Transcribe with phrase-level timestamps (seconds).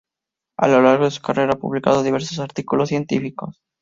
[0.57, 3.61] A lo largo de su carrera ha publicado diversos artículos científicos.